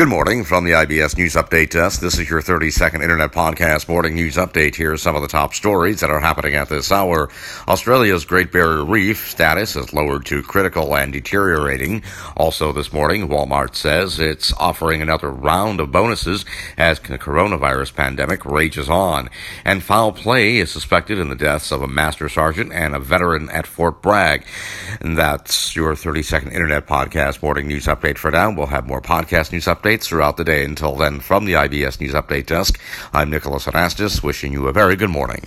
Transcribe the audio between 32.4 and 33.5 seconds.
Desk, I'm